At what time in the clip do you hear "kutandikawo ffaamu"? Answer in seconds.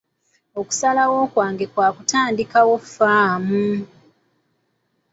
1.95-3.63